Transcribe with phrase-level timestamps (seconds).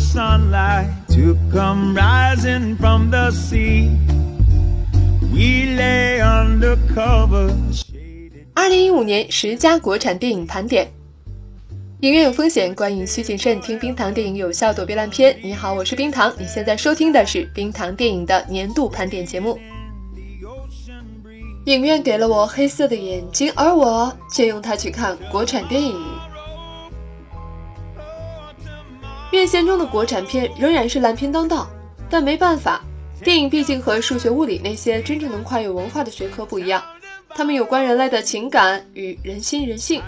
[0.00, 3.90] sunlight to come rising from the sea.
[5.32, 7.54] We lay under cover.
[8.54, 10.88] 二零一五年十佳国产电影盘点。
[12.00, 13.60] 影院有风险，观影需谨慎。
[13.60, 15.36] 听冰糖电影有效躲避烂片。
[15.42, 19.58] 你好，我是冰糖，你现在收听的是冰糖电影的年度盘点节目。
[21.66, 25.94] 影院给了我黑色的眼睛，而我却用它去看国产电影。
[29.30, 31.68] 院线中的国产片仍然是烂片当道，
[32.08, 32.80] 但没办法，
[33.22, 36.82] 电影毕竟和数学、物理那些真正能跨越文化的学科不一样，
[37.30, 40.02] 它们有关人类的情感与人心人性。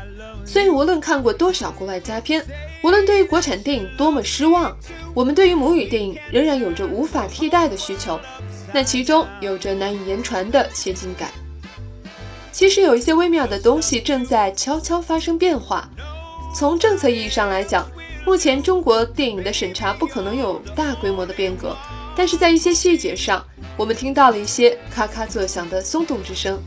[0.44, 2.44] 所以，无论看过多少国外佳片，
[2.82, 4.76] 无论对于国产电影多么失望，
[5.14, 8.18] 我们对于母语电影仍然有着无法替代的需求。
[8.72, 11.30] 那其中有着难以言传的切近感。
[12.50, 15.88] 其实有一些微妙的东西正在悄悄发生变化。
[16.54, 17.86] 从政策意义上来讲，
[18.24, 21.76] 目前中国电影的审查不可能有大规模的变革，
[22.14, 23.44] 但是在一些细节上，
[23.76, 26.60] 我们听到了一些咔咔作响的松动之声。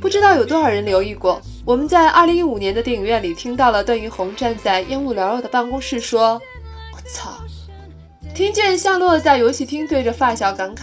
[0.00, 6.40] 不知道有多少人留意过，我们在二零一五年的电影院里听到了段奕宏站在烟雾缭绕的办公室说
[6.94, 7.30] ：“我操！”
[8.34, 10.82] 听见夏洛在游戏厅对着发小感慨：“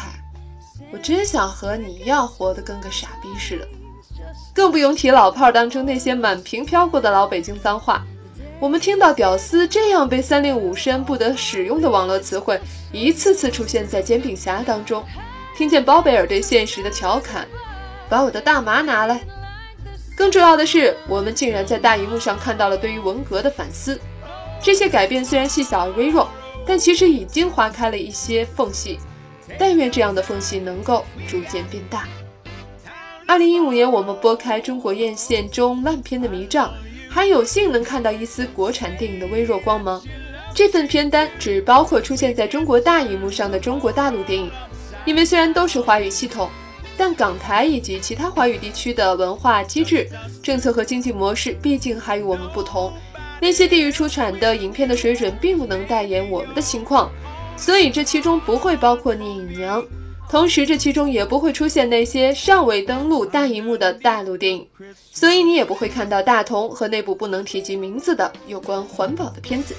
[0.91, 3.67] 我真想和你一样活得跟个傻逼似的。”
[4.53, 8.05] 更不用提老炮儿当中那些满屏飘过的老北京脏话。
[8.59, 12.59] 我们听到“屌丝”这样被三令五申不得使用的网络词汇
[12.91, 15.01] 一次次出现在《煎饼侠》当中，
[15.55, 17.47] 听见包贝尔对现实的调侃
[18.09, 19.21] ：“把我的大麻拿来。”
[20.13, 23.97] 更重要的是，我们竟然在大荧幕上看到了对于文革的反思。
[24.61, 26.27] 这些改变虽然细小而微弱，
[26.65, 28.99] 但其实已经划开了一些缝隙。
[29.57, 32.05] 但愿这样的缝隙能够逐渐变大。
[33.25, 36.73] 二零一五年，我们拨开中国院线中烂片的迷障。
[37.09, 40.01] 还有幸能看到一丝国产电影的微弱光芒。
[40.53, 44.51] 这份片单只包括出现在中国大荧幕上的中国大陆电影，
[45.05, 46.49] 因为虽然都是华语系统，
[46.97, 50.07] 但港台以及其他华语地区的文化机制、
[50.43, 52.93] 政策和经济模式毕竟还与我们不同。
[53.41, 57.09] 那些地域出产的影片的水准并不能代言我们的情况，
[57.55, 59.81] 所以这其中不会包括《聂隐娘》。
[60.29, 64.67] 同时，这其中也不会出现那些尚未登陆大荧幕的大陆电影，
[65.11, 69.75] 所以你也不会看到大同和那部不能提及名字的有关环保的片子，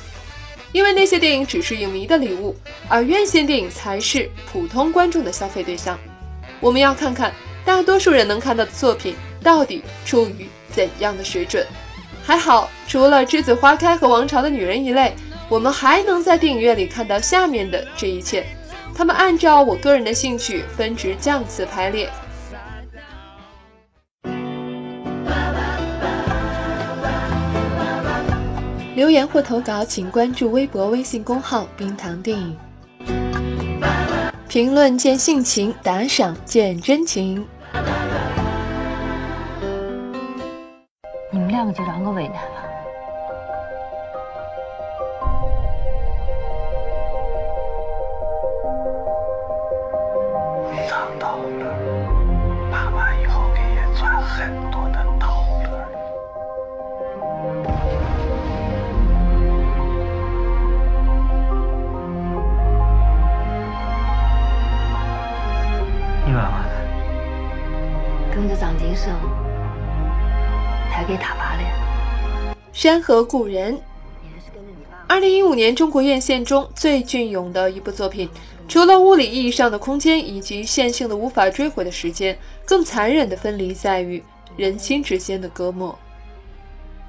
[0.73, 2.57] 因为那些电影只是影迷的礼物，
[2.89, 5.97] 而院线电影才是普通观众的消费对象。
[6.59, 7.33] 我们要看看
[7.65, 11.65] 大多数人能看到的作品到底处于怎样的水准。
[12.25, 15.15] 还好，除了《栀子花开》和《王朝的女人》一类，
[15.49, 18.45] 我们还能在电影院里看到下面的这一切。
[19.01, 22.07] 他们按照我个人的兴趣分值降次排列。
[28.95, 32.55] 留言或投稿，请关注微博、微信公号“冰糖电影”。
[34.47, 37.49] 评论见性情，打赏见真情。
[41.33, 42.60] 你们两个就让我为难了。
[72.91, 73.81] 山河故人，
[75.07, 78.29] 二零一五年中国院线中最隽永的一部作品，
[78.67, 84.21] 除了物理意义上的空间以及线性的无法追回的时间，更残忍的分离在于
[84.57, 85.97] 人心之间的隔膜。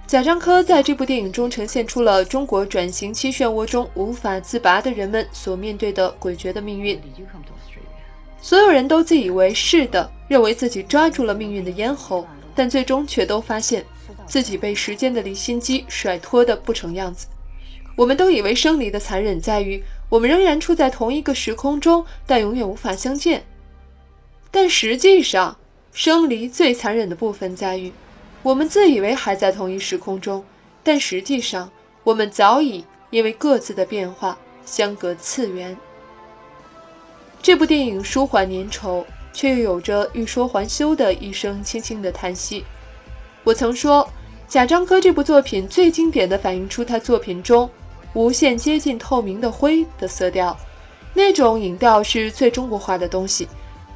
[0.06, 7.02] 贾樟柯在这部电影中呈现出了中国转型期漩涡中无法自拔的人们所面对的诡谲的命运。
[8.40, 13.84] 所有人都自以为是的认为自己抓住了命运的咽喉，但最终却都发现。
[14.32, 17.28] 自己被时间的离心机甩脱的不成样子，
[17.98, 23.44] 我们都以为生离的残忍在于我们仍然处在同一个时空中，但永远无法相见。
[24.50, 25.58] 但实际上，
[25.92, 27.92] 生离最残忍的部分在于，
[28.42, 30.46] 我们自以为还在同一时空中，
[30.82, 31.70] 但实际上
[32.06, 35.76] 我们早已因为各自的变化相隔次元。
[37.42, 42.64] 这部电影舒缓粘稠，却又有着欲说还休的一声轻轻的叹息。
[43.44, 44.10] 我曾说。
[44.52, 47.70] 贾樟柯这部作品最经典的反映出他作品中
[48.14, 50.58] 无限接近透明的灰的色调，
[51.14, 53.48] 那种影调是最中国化的东西。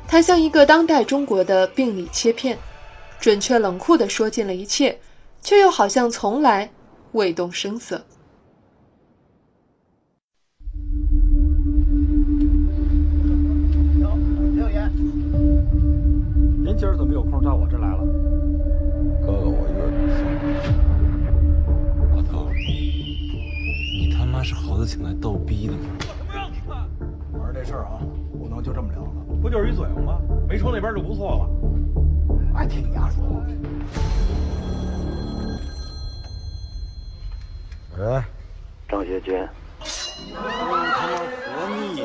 [0.08, 2.58] 它像一个当代中国的病理切片，
[3.20, 4.98] 准确冷酷地说尽了一切，
[5.42, 6.72] 却又好像从来
[7.12, 8.02] 未动声色。
[14.00, 14.88] 行，刘爷，
[16.64, 18.05] 您今儿怎么有空到我这来了？
[24.46, 25.80] 是猴子请来逗逼的吗？
[27.34, 27.98] 玩这事儿啊，
[28.38, 29.10] 不能就这么了了，
[29.42, 30.22] 不就是一嘴巴吗？
[30.48, 31.50] 没抽那边就不错了。
[32.54, 33.26] 爱听你丫说。
[37.98, 38.22] 喂，
[38.88, 39.48] 张学军，
[40.32, 42.04] 他妈何密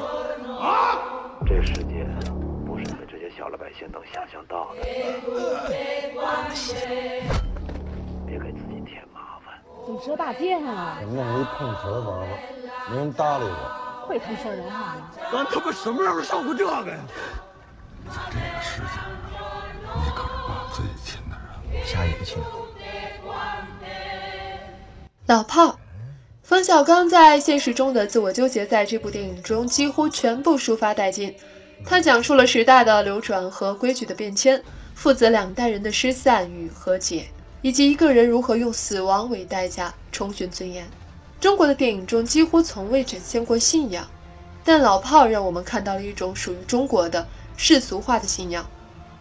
[0.59, 0.97] 啊！
[1.45, 2.07] 这世界
[2.65, 4.81] 不是你们这些小老百姓能想象到的。
[8.27, 8.70] 别给自己。
[9.85, 10.99] 怎么折大街上了？
[11.01, 12.29] 我弄一碰瓷玩玩，
[12.91, 14.07] 没人搭理我。
[14.07, 15.11] 会他妈说人话吗？
[15.33, 16.99] 咱他妈什么时候上过这个呀？
[18.09, 19.05] 在这个世界上，
[19.97, 21.37] 你可是把最亲的
[21.73, 22.39] 人下一个亲。
[25.27, 25.77] 老炮儿，
[26.43, 31.37] 冯小刚在现实中的自我纠结，在这部电影中几乎全部抒发殆尽。
[31.87, 34.61] 他讲述了时代的流转和规矩的变迁，
[34.95, 37.29] 父子两代人的失散与和解，
[37.63, 40.87] 以及一个人如何用死亡为代价重寻尊严。
[41.41, 44.07] 中国的电影中几乎从未展现过信仰，
[44.65, 47.27] 但老炮儿让我们看到了一种属于中国的
[47.57, 48.65] 世俗化的信仰。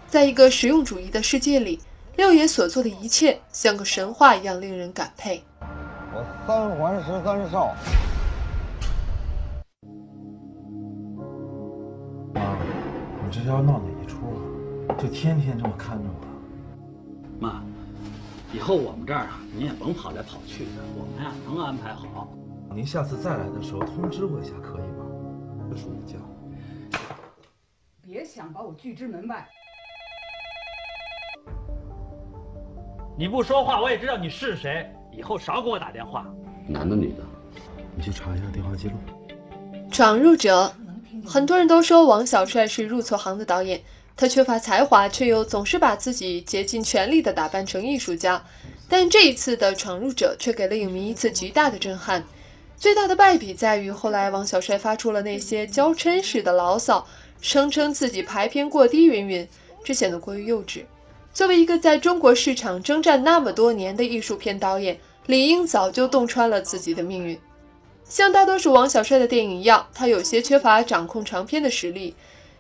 [0.08, 1.80] 在一个实用主义的世界里，
[2.16, 5.44] 六爷所做的一切像个神话一样令人感佩。
[6.12, 7.76] 我三环十三少。
[12.34, 12.58] 妈，
[13.24, 14.96] 你这要闹哪一出啊？
[14.98, 16.28] 就天天这么看着我。
[17.40, 17.64] 妈，
[18.52, 22.28] 以后我们这儿啊，您也甭跑来跑去的，我们呀能安排好。
[22.74, 25.06] 您下次再来的时候通知我一下，可以吗？
[25.70, 26.18] 就是我家。
[28.02, 29.48] 别想把我拒之门外！
[33.16, 34.90] 你不说话，我也知道你是谁。
[35.12, 36.26] 以后少给我打电话。
[36.68, 37.24] 男的女的？
[37.96, 38.96] 你去查一下电话记录。
[39.92, 40.74] 闯入者，
[41.24, 43.80] 很多人都说王小帅是入错行的导演，
[44.20, 48.44] 他缺乏才华，却又总是把自己竭尽全力地打扮成艺术家。
[48.90, 52.22] 但这一次的闯入者却给了影迷一次极大的震撼。
[52.76, 57.08] 最大的败笔在于，后来王小帅发出了那些娇嗔式的牢骚，
[57.40, 59.48] 声称自己排片过低，云云，
[59.86, 60.84] 这显得过于幼稚。
[61.34, 67.40] 作为一个在中国市场征战那么多年的艺术片导演，理应早就洞穿了自己的命运。
[68.04, 72.14] 像大多数王小帅的电影一样，他有些缺乏掌控长片的实力。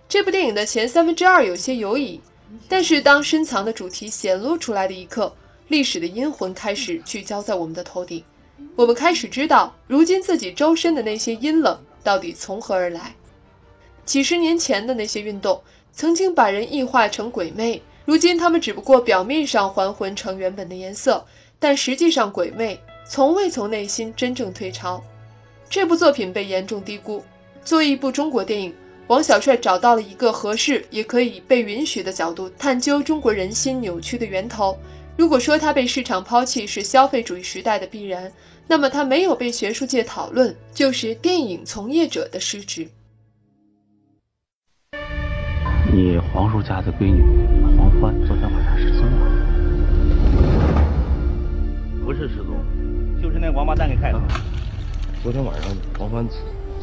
[0.09, 2.19] 这部电影的前三分之二有些犹疑，
[2.67, 5.31] 但是当深藏的主题显露出来的一刻，
[5.67, 8.23] 历史的阴魂开始聚焦在我们的头顶。
[8.75, 13.13] 我们开始知道，如今自己周身的那些阴冷到底从何而来。
[14.03, 15.61] 几十年前的那些运动，
[15.93, 17.79] 曾经把人异化成鬼魅。
[18.03, 21.23] 如今，他们只不过表面上还魂成原本的颜色，
[21.59, 25.03] 但实际上鬼魅从未从内心真正退潮。
[25.69, 27.23] 这部作品被严重低估。
[27.63, 28.73] 作为一部中国电影，
[29.09, 34.77] 王小帅找到了一个合适也可以被允许的角度，探究中国人心扭曲的源头。
[35.17, 38.31] 如果说他被市场抛弃是消费主义时代的必然，
[38.67, 42.87] 那么他没有被学术界讨论，就是电影从业者的失职。
[45.91, 47.23] 你黄叔家的闺女
[47.75, 49.25] 黄欢昨天晚上失踪了，
[52.05, 52.63] 不是失踪，
[53.19, 54.21] 就是那王八蛋给害的。
[55.23, 56.23] 昨天晚上黄欢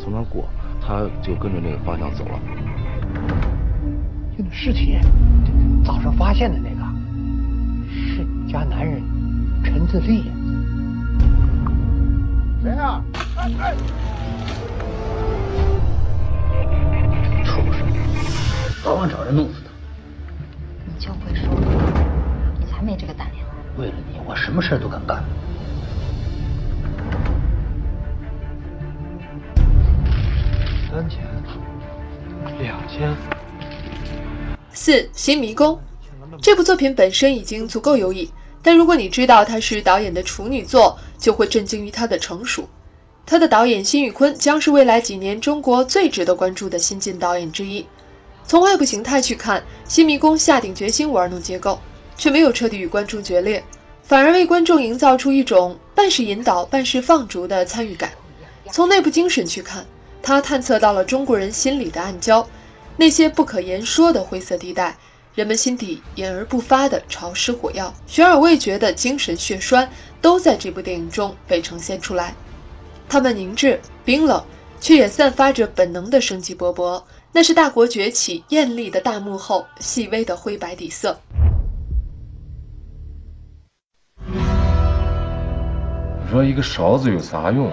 [0.03, 0.49] 从那过，
[0.87, 2.39] 他就跟着那个方向走了。
[4.39, 4.97] 就那尸体，
[5.85, 6.77] 早上发现的那个，
[7.93, 9.03] 是你家男人
[9.65, 10.31] 陈自立。
[12.63, 13.03] 谁啊？
[13.37, 13.75] 哎哎！
[17.45, 17.87] 畜生！
[18.85, 19.71] 早晚找人弄死他。
[20.85, 21.53] 你就会说，
[22.61, 23.45] 你才没这个胆量。
[23.77, 25.25] 为了你，我什么事都敢干。
[30.97, 31.19] 三千，
[32.59, 33.15] 两千。
[34.73, 35.79] 四新迷宫，
[36.41, 42.67] 这部作品本身已经足够优异，但如果你知道它是导演的处女作，就会震惊于它的成熟。
[43.27, 47.85] 他的导演辛宇坤将是未来几年中国最值得关注的新晋导演之一。
[48.47, 51.79] 从外部形态去看，《新迷宫》下定决心玩弄结构，
[52.17, 53.63] 却没有彻底与观众决裂，
[54.03, 58.13] 反而为观众营造出一种半是引导、半是放逐的参与感。
[58.71, 59.85] 从内部精神去看，
[60.27, 62.45] 他探测到了中国人心里的暗礁，
[62.97, 64.97] 那些不可言说的灰色地带，
[65.37, 69.89] 人们心底掩而不发的潮湿火药、悬而未决的精神血栓，
[70.21, 72.35] 都在这部电影中被呈现出来。
[73.09, 74.45] 他们凝滞、冰冷，
[74.81, 77.01] 却也散发着本能的生机勃勃。
[77.31, 81.21] 那是大国崛起艳丽的大幕后细微的灰白底色。
[84.27, 84.35] 你
[86.33, 87.71] 说一个勺子有啥用？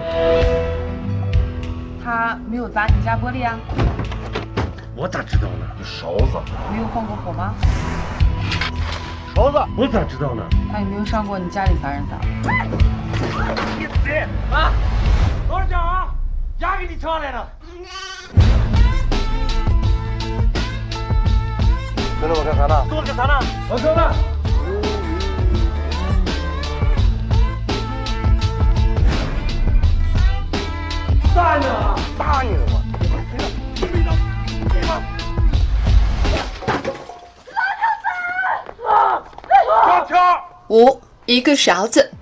[2.16, 3.58] 他没有砸你家玻璃啊？
[4.94, 5.66] 我咋知道呢？
[5.82, 6.38] 勺子
[6.70, 7.52] 没有放过火吗？
[9.34, 10.44] 勺子，我咋知道呢？
[10.72, 12.16] 他有没有上过你家里砸人砸？
[13.76, 14.54] 你死！
[14.54, 14.70] 啊！
[15.48, 16.06] 老实讲啊？
[16.58, 17.48] 牙给你抢来了。
[22.20, 22.84] 跟着我干啥呢？
[22.88, 23.40] 跟我干啥呢？
[23.68, 24.33] 我说呢。
[31.34, 31.96] 打你了！
[32.16, 32.80] 打你了吗？
[40.68, 42.12] 五一个勺子，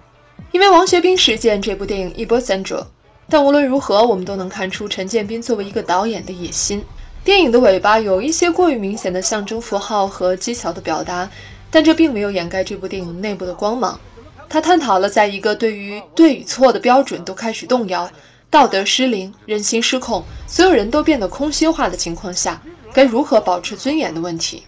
[0.51, 2.87] 因为王学兵事件这部电影一波三折，
[3.29, 6.83] 但无论如何，我们都能看出陈建斌作为一个导演的野心。
[7.23, 11.29] 电影的尾巴有一些过于明显的象征符号和技巧的表达，
[11.71, 14.01] 但这并没有掩盖这部电影内部的光芒。
[14.49, 18.11] 他探讨了在一个对于对与错的标准都开始动摇、
[18.53, 22.61] 道德失灵、人心失控、所有人都变得空心化的情况下，
[22.93, 24.65] 该如何保持尊严的问题。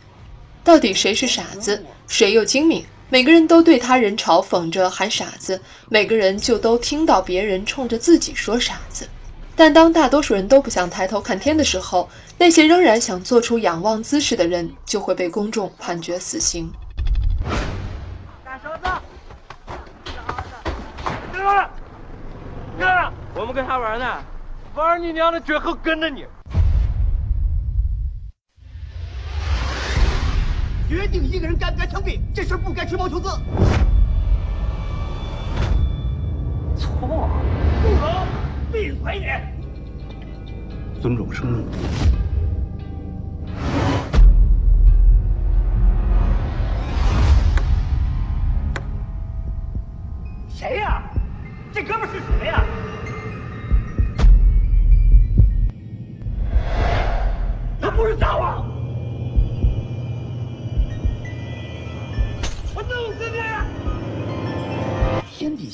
[0.64, 2.82] 到底谁是傻子，谁又精明？
[3.10, 5.60] 每个人都对他人嘲讽着喊傻子，
[5.90, 9.06] 每个人就都听到别人冲着自己说傻子。
[9.54, 16.72] 但当大多数人都不想抬头看天的时候，那些仍然想做出仰望姿势的人就会被公众判决死刑。
[18.42, 18.88] 大勺子，
[21.34, 21.68] 哥，
[22.78, 24.06] 哥，我们跟他玩呢，
[24.76, 26.24] 玩你娘的，绝后跟着你。
[30.88, 33.28] 决定一个人该不该枪毙，这事不该吹毛求疵。
[36.76, 37.28] 错，
[37.82, 38.26] 不能，
[38.72, 41.02] 闭嘴你！
[41.02, 41.66] 尊重生命。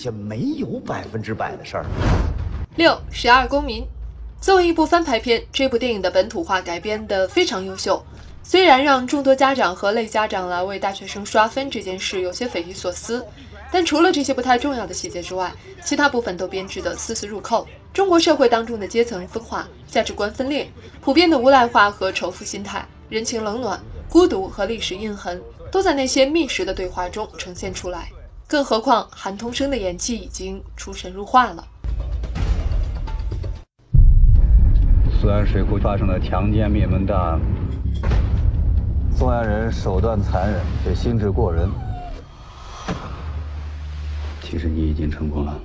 [0.01, 1.85] 下没有百分之百的事儿。
[2.77, 3.87] 六十二公民，
[4.41, 8.03] 作为一部翻拍片，这部电影的本土化改编的非常优秀。
[8.43, 13.25] 虽然让众多家长和类家长来为大学生刷分这件事有些匪夷所思，
[13.71, 15.53] 但除了这些不太重要的细节之外，
[15.85, 17.67] 其他部分都编织的丝丝入扣。
[17.93, 20.69] 中国社会当中的阶层分化、价值观分裂、
[21.01, 28.09] 普遍的无赖化和仇富心态、人情冷暖、孤独和历史印痕，都在那些密实的对话中呈现出来。
[28.51, 31.65] 更何况韩童生的演技已经出神入化了。
[35.23, 37.41] 泗安水库发生了强奸灭门大案，
[39.17, 41.71] 作案人手段残忍，且心智过人。
[44.43, 45.57] 其实你已经成功了。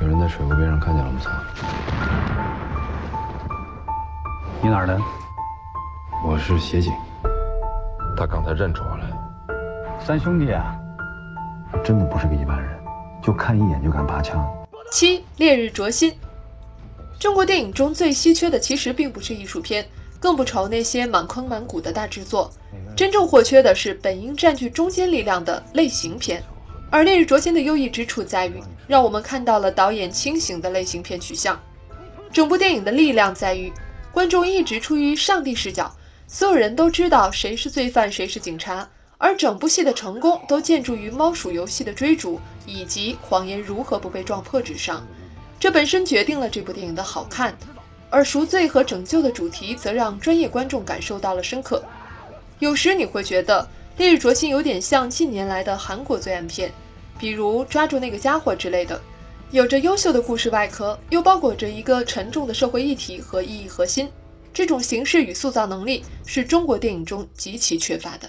[0.00, 1.30] 有人在水库边上看见了我们仨。
[4.60, 5.00] 你哪儿的？
[6.24, 6.92] 我是协警。
[8.16, 9.04] 他刚才认出我来。
[10.04, 10.74] 三兄弟啊！
[11.84, 12.70] 真的不是个一般人，
[13.22, 14.42] 就看一眼就敢拔枪。
[14.90, 16.14] 七烈日灼心。
[17.18, 19.86] 中国电影中最稀缺的其实并不是艺术片，
[20.20, 22.50] 更不愁那些满坑满谷的大制作，
[22.96, 26.42] 真正或缺的是本应占据中间力量的类型片。
[26.90, 31.60] 而《烈日灼心》的优异之处在于，让我们看到了导演清醒的类型片取向。
[32.32, 33.72] 整部电影的力量在于，
[34.12, 35.90] 观众一直处于上帝视角，
[36.28, 45.06] 所有人都知道谁是罪犯，谁是警察，而整部戏的成功都建筑于猫鼠游戏的追逐以及谎言如何不被撞破之上。
[45.60, 47.56] 这本身决定了这部电影的好看，
[48.10, 51.82] 而赎罪和拯救的主题则让专业观众感受到了深刻。
[52.58, 53.62] 有时你会觉得
[53.98, 56.72] 《烈日灼心》有点像近年来的韩国罪案片，
[57.18, 59.00] 比如《抓住那个家伙》之类的，
[59.52, 64.10] 有着优秀的故事外壳，又包裹着一个沉重的社会议题和意义核心。
[64.56, 68.26] 这种形式与塑造能力是中国电影中极其缺乏的。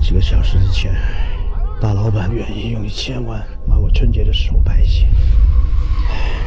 [0.00, 0.94] 几个小时之前，
[1.80, 5.06] 大老板愿意用一千万买我春节的时候拍戏，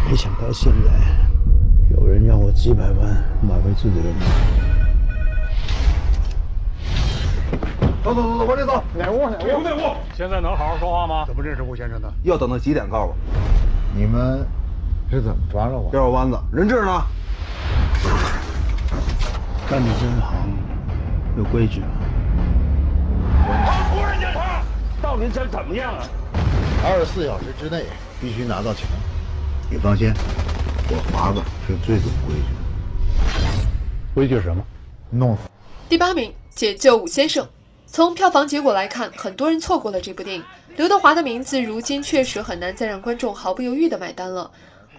[0.10, 0.90] 没想到现在
[1.98, 4.22] 有人让我几百万买回自己的命。
[8.02, 8.82] 走走走走，往里走。
[8.98, 9.30] 哪屋？
[9.30, 9.62] 哪屋？
[9.62, 9.98] 哪屋？
[10.16, 11.26] 现在能好好说话吗？
[11.28, 12.10] 怎么认识吴先生的？
[12.24, 13.16] 要等到几点告诉我？
[13.94, 14.48] 你们
[15.12, 15.90] 是怎么抓着我？
[15.90, 17.04] 吊弯子，人质呢？
[19.68, 20.34] 干的真行，
[21.36, 21.82] 有规矩。
[23.92, 24.62] 突然检查，
[25.02, 26.06] 到底想怎么样啊？
[26.86, 27.86] 二十四小时之内
[28.22, 28.88] 必须拿到钱。
[29.72, 30.14] 你放心，
[30.90, 33.66] 我华子是最懂规矩的。
[34.14, 34.64] 规矩是什么？
[35.10, 35.50] 弄死。
[35.90, 37.48] 第八名，解救武先生。
[37.88, 40.44] 从票房结果来看，很多人错过了这部电影。
[40.76, 44.52] 刘德华的名字如今确实很难再让观众毫不犹豫地买单了。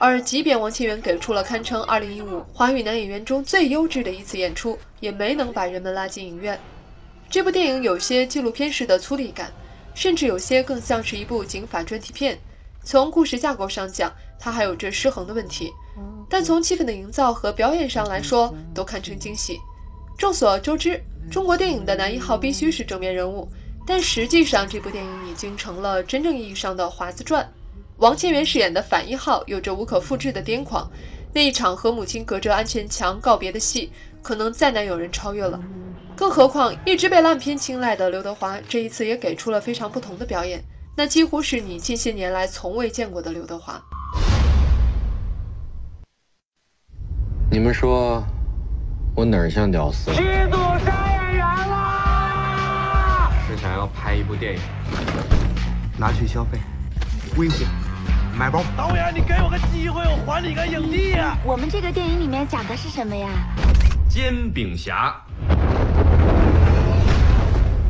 [0.02, 6.59] 而即便王千源给出了堪称2015华语男演员中最优质的一次演出，也没能把人们拉进影院。
[7.28, 9.52] 这部电影有些纪录片式的粗粝感，
[9.95, 12.38] 甚至有些更像是一部警法专题片。
[12.83, 15.71] 从故事架构上讲，它还有着失衡的问题，
[16.30, 19.59] 但从气氛的营造和表演上来说，都堪称惊喜。
[20.16, 20.99] 众所周知，
[21.30, 23.47] 中国电影的男一号必须是正面人物，
[23.87, 27.47] 但实际上这部电影已经成了真正意义上的华子传。
[28.00, 30.90] 王千源饰演的反一号有着无可复制的癫狂，
[31.35, 33.92] 那一场和母亲隔着安全墙告别的戏，
[34.23, 35.61] 可能再难有人超越了。
[36.16, 40.64] 更何况一直被烂片青睐的刘德华，这一次也给出了非常不同的表演。
[40.97, 43.78] 那几乎是你近些年来从未见过的刘德华。
[47.50, 48.25] 你们说，
[49.14, 50.11] 我哪儿像屌丝？
[50.12, 53.30] 剧组杀演员了！
[53.47, 54.61] 是想要拍一部电影，
[55.99, 56.59] 拿去消费，
[57.37, 57.57] 挥霍，
[58.40, 58.64] 买包。
[58.75, 61.37] 导演，你给我个机会，我还你个影帝呀！
[61.44, 63.28] 我们这个电影里面讲的是什么呀？
[64.09, 65.14] 煎饼侠。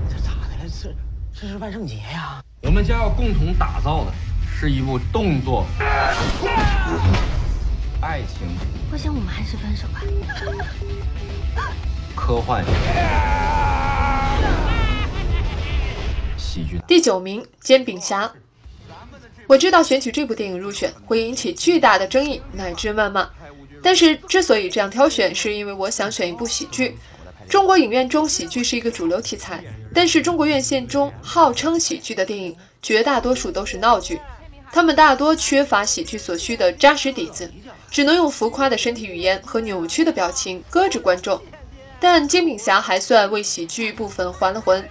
[0.09, 0.69] 这咋的了？
[0.69, 0.93] 这
[1.33, 2.43] 这是万圣节呀！
[2.65, 4.13] 我们将要共同打造的
[4.53, 5.65] 是一部动作、
[8.01, 8.49] 爱情。
[8.91, 10.03] 我想我们还是分手吧。
[12.17, 12.65] 科幻
[16.37, 16.81] 喜剧。
[16.89, 18.25] 第九名，《煎饼侠》。
[19.51, 23.29] 我知道选取这部电影入选会引起巨大的争议乃至谩骂，
[23.83, 26.97] 但是之所以这样挑选，是因为我想选一部喜剧。
[27.49, 34.21] 中国影院中喜剧是一个主流题材，但是中国院线中号称喜剧的电影，绝大多数都是闹剧，
[34.71, 37.51] 他们大多缺乏喜剧所需的扎实底子，
[37.91, 41.43] 只能用浮夸的身体语言和扭曲的表情搁置观众。
[41.99, 44.89] 但《煎饼侠》还算为喜剧部分还了魂。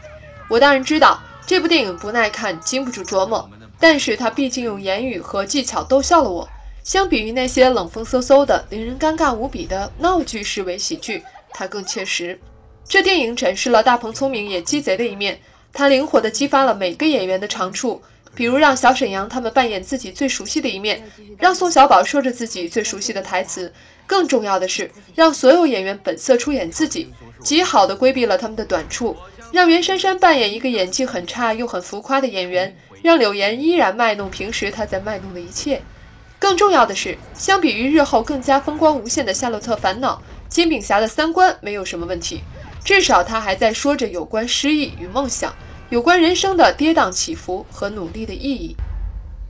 [0.49, 1.17] 我当然知道
[1.47, 6.49] 这部电影不耐看，经不住琢磨，但是他毕竟用言语和技巧逗笑了我。
[6.83, 12.39] 相比于那些冷风嗖嗖的、令人尴尬无比的闹剧式伪喜剧，他更切实。
[12.87, 15.39] 这电影展示了大鹏聪明也鸡贼的一面，
[15.71, 18.01] 他灵活地激发了每个演员的长处，
[18.33, 21.03] 比如让小沈阳他们扮演自己最熟悉的一面，
[21.37, 23.71] 让宋小宝说着自己最熟悉的台词，
[24.07, 27.13] 更重要的是让所有演员本色出演自己，
[27.43, 29.15] 极好地规避了他们的短处，
[29.51, 35.81] 让袁姗姗扮演一个演技很差又很浮夸的演员，让柳岩依然卖弄平时她在卖弄的一切。
[36.37, 40.21] 更重要的是，相比于日后更加风光无限的《夏洛特烦恼》，
[40.53, 42.41] 煎饼侠的三观没有什么问题。
[42.85, 45.53] 至少他还在说着有关失意与梦想，
[45.89, 48.75] 有关人生的跌宕起伏和努力的意义。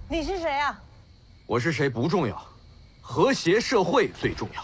[0.10, 0.80] 你是谁啊？
[1.46, 2.42] 我是谁不重要，
[3.02, 4.64] 和谐社会最重要。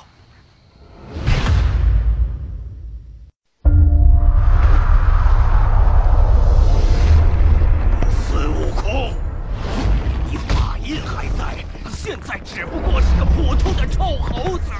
[12.16, 14.72] 现在只不过是个普通的臭猴子。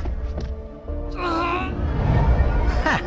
[1.18, 1.70] 啊！
[2.86, 3.02] 哼！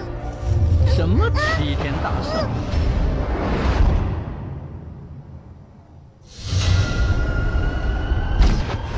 [0.86, 2.46] 什么齐天大圣？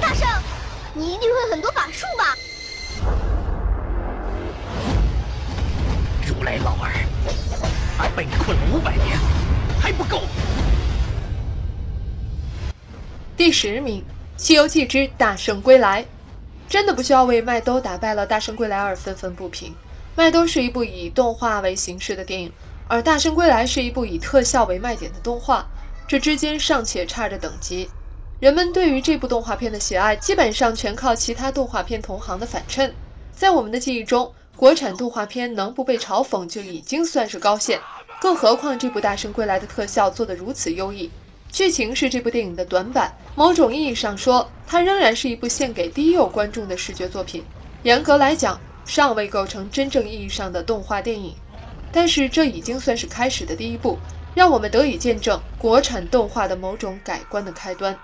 [0.00, 0.26] 大圣，
[0.94, 2.34] 你一定会很多法术吧？
[6.26, 6.90] 如来老儿，
[7.98, 9.16] 俺被你困了五百年，
[9.80, 10.22] 还不够？
[13.36, 14.02] 第十名，
[14.40, 16.02] 《西游记之大圣归来》，
[16.66, 19.74] 真的不需要为麦兜打败了大圣归来而愤愤不平。
[20.16, 22.50] 麦兜是一部以动画为形式的电影，
[22.88, 25.66] 而《大圣归来》是一部以特效为卖点的动画，
[26.08, 27.90] 这之间尚且差着等级。
[28.40, 32.94] 人们对于这部动画片的喜爱，基本上全靠其他动画片同行的反衬。
[33.30, 37.78] 在我们的记忆中，国产动画片能不被嘲讽就已经算是高线，
[38.22, 41.10] 更何况这部《大圣归来》的特效做得如此优异，
[41.50, 43.12] 剧情是这部电影的短板。
[43.34, 47.44] 某种意义上说，它仍然是一部献给低幼观众的视觉作品。
[47.82, 51.34] 严格来讲，尚未构成真正意义上的动画电影，
[51.92, 53.98] 但是这已经算是开始的第一步，
[54.34, 57.96] 让我们得以见证国产动画的某种改观的开端。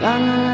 [0.00, 0.47] 啦啦啦。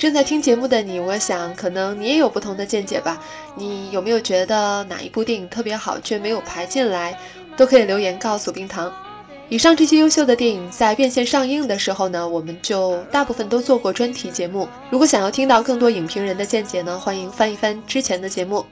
[0.00, 3.22] 正在听节目的你，我想可能你也有不同的见解吧？
[3.54, 7.20] 你有没有觉得哪一部电影特别好却没有排进来？
[7.54, 8.90] 都可以留言告诉冰糖。
[9.50, 14.66] 以上这些优秀的电影在院线上映的时候呢，我们就大部分都做过专题节目。
[14.88, 18.64] 如果想要听到更多影评人的见解呢，欢迎翻一翻之前的节目。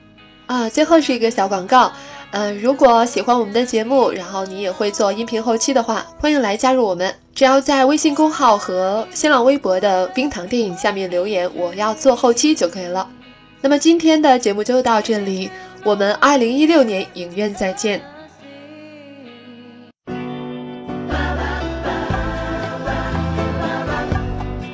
[0.46, 1.92] 啊，最后是一个小广告，
[2.30, 7.14] 呃，如果喜欢我们的节目，然后你也会做音频后期的话，欢迎来加入我们。
[7.38, 13.08] 只要在微信公号和新浪微博的冰糖电影下面留言“我要做后期”就可以了。
[13.60, 15.48] 那么今天的节目就到这里，
[15.84, 18.02] 我们二零一六年影院再见。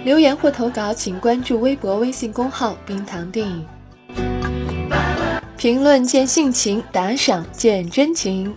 [0.07, 3.67] 留言或投稿，请关注微博、微信公号“冰糖电影”。
[5.59, 8.57] 评论见性情，打赏见真情。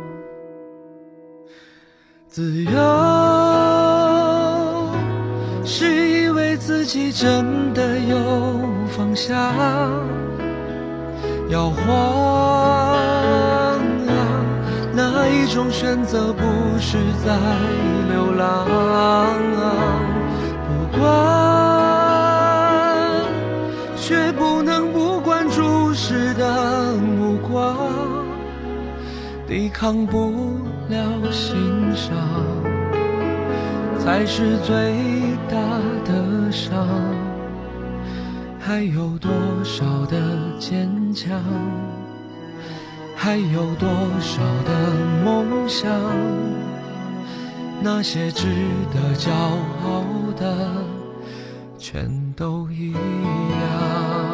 [2.33, 2.71] 自由
[5.65, 8.15] 是以为自己真的有
[8.87, 9.53] 方向，
[11.49, 11.83] 摇晃
[14.07, 14.15] 啊，
[14.93, 16.41] 哪一种选择不
[16.79, 17.37] 是在
[18.09, 18.65] 流浪？
[20.69, 21.03] 不管，
[23.97, 25.11] 却不能不。
[25.93, 27.75] 时的目光，
[29.47, 30.31] 抵抗不
[30.91, 31.55] 了心
[31.95, 32.13] 上，
[33.97, 34.93] 才是最
[35.49, 35.55] 大
[36.05, 36.85] 的伤。
[38.59, 39.31] 还有多
[39.63, 40.17] 少的
[40.59, 41.41] 坚强？
[43.15, 43.87] 还有多
[44.19, 44.71] 少的
[45.23, 45.89] 梦想？
[47.81, 48.45] 那些值
[48.93, 50.03] 得骄傲
[50.37, 50.83] 的，
[51.77, 54.30] 全都一样。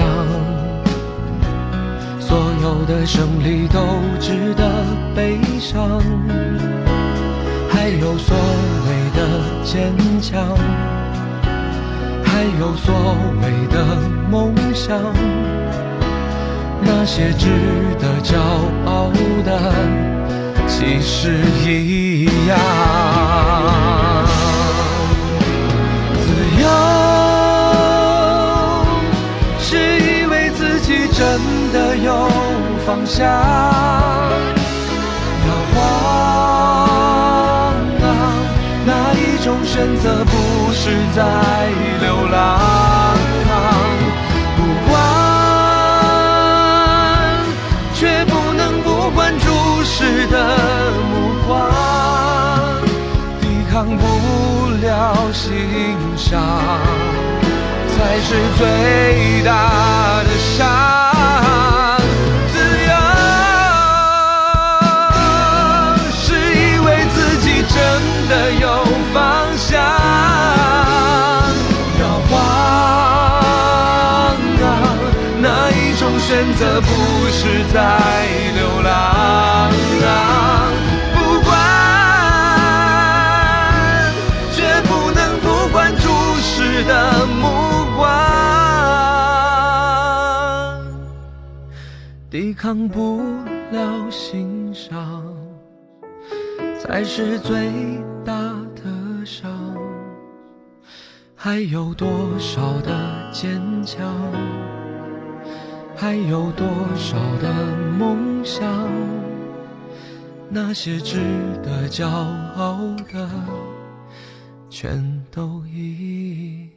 [0.00, 0.08] 想，
[2.18, 3.80] 所有的胜利都
[4.18, 4.64] 值得
[5.14, 6.00] 悲伤，
[7.70, 8.34] 还有所
[8.86, 9.20] 谓的
[9.62, 10.56] 坚强，
[12.24, 12.94] 还有所
[13.42, 13.84] 谓的
[14.30, 14.98] 梦想，
[16.80, 17.48] 那些值
[17.98, 18.38] 得骄
[18.86, 19.10] 傲
[19.44, 19.50] 的，
[20.66, 21.34] 其实
[21.66, 23.29] 一样。
[32.02, 32.28] 有
[32.86, 33.28] 方向，
[35.46, 35.78] 摇晃
[38.00, 38.02] 啊，
[38.86, 40.32] 哪一种选择不
[40.72, 41.22] 是在
[42.00, 42.36] 流浪？
[44.56, 44.58] 不
[44.90, 44.92] 管，
[47.94, 49.46] 却不能不管注
[49.84, 50.36] 视的
[51.10, 51.12] 目
[51.46, 51.70] 光，
[53.40, 54.02] 抵抗不
[54.82, 54.88] 了
[55.32, 55.48] 欣
[56.16, 56.40] 赏，
[57.94, 58.62] 才是最
[59.44, 59.50] 大
[60.24, 61.19] 的伤。
[92.60, 93.22] 抵抗不
[93.72, 95.24] 了欣赏，
[96.78, 97.72] 才是最
[98.22, 98.34] 大
[98.76, 99.50] 的伤。
[101.34, 102.06] 还有多
[102.38, 104.14] 少的坚强？
[105.96, 107.50] 还有多少的
[107.98, 108.68] 梦想？
[110.50, 111.18] 那些值
[111.62, 112.76] 得骄傲
[113.10, 113.26] 的，
[114.68, 116.68] 全都一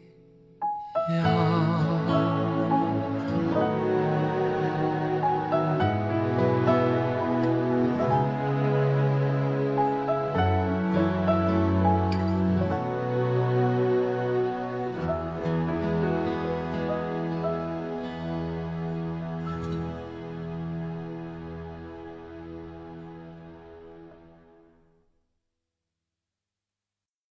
[1.12, 2.42] 样。